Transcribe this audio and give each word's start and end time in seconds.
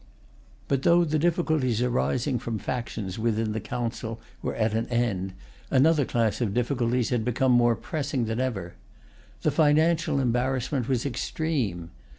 But, 0.67 0.81
though 0.81 1.05
the 1.05 1.19
difficulties 1.19 1.79
arising 1.79 2.39
from 2.39 2.57
factions 2.57 3.19
within 3.19 3.51
the 3.51 3.59
Council 3.59 4.19
were 4.41 4.55
at 4.55 4.73
an 4.73 4.87
end, 4.87 5.33
another 5.69 6.05
class 6.05 6.41
of 6.41 6.55
difficulties 6.55 7.09
had 7.11 7.23
become 7.23 7.51
more 7.51 7.75
pressing 7.75 8.25
than 8.25 8.39
ever. 8.39 8.73
The 9.43 9.51
financial 9.51 10.19
embarrassment 10.19 10.87
was 10.89 11.05
extreme. 11.05 11.91